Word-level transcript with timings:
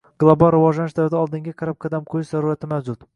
Global 0.21 0.49
rivojlanish 0.55 0.95
davrida 0.99 1.19
oldinga 1.19 1.53
qarab 1.61 1.77
qadam 1.85 2.09
qoʻyish 2.15 2.33
zarurati 2.33 2.71
mavjud. 2.73 3.07